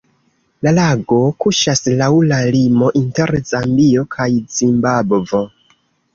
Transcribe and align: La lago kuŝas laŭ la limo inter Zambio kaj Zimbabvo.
La 0.67 0.71
lago 0.77 1.19
kuŝas 1.45 1.81
laŭ 1.99 2.07
la 2.31 2.39
limo 2.57 2.89
inter 3.01 3.35
Zambio 3.51 4.09
kaj 4.19 4.29
Zimbabvo. 4.59 5.45